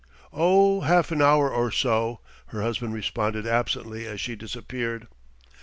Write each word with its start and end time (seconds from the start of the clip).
"Oh, 0.33 0.81
half 0.81 1.11
an 1.11 1.21
hour 1.21 1.51
or 1.53 1.69
so," 1.69 2.21
her 2.47 2.63
husband 2.63 2.91
responded 2.95 3.45
absently 3.45 4.07
as 4.07 4.19
she 4.19 4.35
disappeared. 4.35 5.07